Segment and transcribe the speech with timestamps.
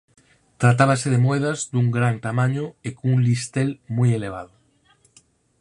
[0.61, 4.53] Tratábase de moedas dun gran tamaño e cun listel moi elevado.